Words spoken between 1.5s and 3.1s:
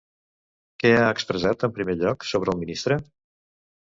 en primer lloc, sobre el ministre?